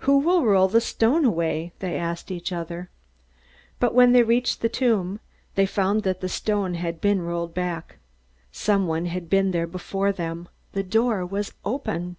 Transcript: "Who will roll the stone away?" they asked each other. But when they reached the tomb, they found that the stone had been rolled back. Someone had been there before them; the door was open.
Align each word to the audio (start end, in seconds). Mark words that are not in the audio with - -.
"Who 0.00 0.18
will 0.18 0.44
roll 0.44 0.66
the 0.66 0.80
stone 0.80 1.24
away?" 1.24 1.72
they 1.78 1.96
asked 1.96 2.32
each 2.32 2.50
other. 2.50 2.90
But 3.78 3.94
when 3.94 4.10
they 4.10 4.24
reached 4.24 4.62
the 4.62 4.68
tomb, 4.68 5.20
they 5.54 5.64
found 5.64 6.02
that 6.02 6.20
the 6.20 6.28
stone 6.28 6.74
had 6.74 7.00
been 7.00 7.22
rolled 7.22 7.54
back. 7.54 7.98
Someone 8.50 9.06
had 9.06 9.30
been 9.30 9.52
there 9.52 9.68
before 9.68 10.10
them; 10.10 10.48
the 10.72 10.82
door 10.82 11.24
was 11.24 11.52
open. 11.64 12.16